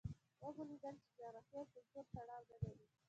ومو 0.43 0.63
لیدل 0.69 0.95
چې 1.03 1.07
جغرافیې 1.17 1.57
او 1.63 1.69
کلتور 1.73 2.05
تړاو 2.13 2.43
نه 2.51 2.57
لري. 2.63 2.85